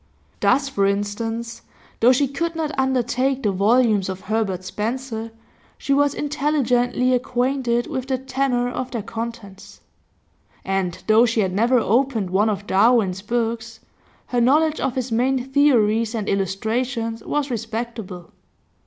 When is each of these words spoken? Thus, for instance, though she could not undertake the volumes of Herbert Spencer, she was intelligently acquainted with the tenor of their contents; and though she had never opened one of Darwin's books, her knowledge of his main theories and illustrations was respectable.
Thus, 0.39 0.67
for 0.67 0.87
instance, 0.87 1.61
though 1.99 2.11
she 2.11 2.27
could 2.27 2.55
not 2.55 2.71
undertake 2.75 3.43
the 3.43 3.51
volumes 3.51 4.09
of 4.09 4.21
Herbert 4.21 4.63
Spencer, 4.63 5.29
she 5.77 5.93
was 5.93 6.15
intelligently 6.15 7.13
acquainted 7.13 7.85
with 7.85 8.07
the 8.07 8.17
tenor 8.17 8.67
of 8.67 8.89
their 8.89 9.03
contents; 9.03 9.81
and 10.65 11.03
though 11.05 11.27
she 11.27 11.41
had 11.41 11.53
never 11.53 11.77
opened 11.77 12.31
one 12.31 12.49
of 12.49 12.65
Darwin's 12.65 13.21
books, 13.21 13.79
her 14.25 14.41
knowledge 14.41 14.79
of 14.79 14.95
his 14.95 15.11
main 15.11 15.45
theories 15.51 16.15
and 16.15 16.27
illustrations 16.27 17.23
was 17.23 17.51
respectable. 17.51 18.31